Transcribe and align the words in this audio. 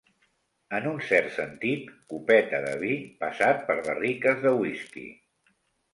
En 0.77 0.87
un 0.91 0.95
cert 1.09 1.27
sentit, 1.35 1.91
copeta 2.13 2.63
de 2.65 2.73
vi 2.85 2.97
passat 3.25 3.63
per 3.71 3.77
barriques 3.89 4.45
de 4.47 4.59
whisky. 4.63 5.09